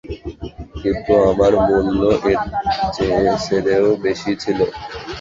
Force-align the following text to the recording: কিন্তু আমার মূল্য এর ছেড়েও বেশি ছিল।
কিন্তু 0.81 1.11
আমার 1.29 1.53
মূল্য 1.65 2.01
এর 2.27 2.39
ছেড়েও 3.45 3.87
বেশি 4.03 4.31
ছিল। 4.43 4.59